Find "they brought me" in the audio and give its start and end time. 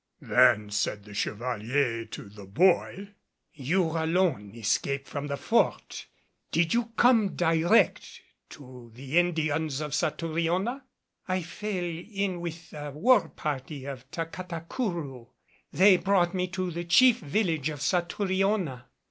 15.71-16.47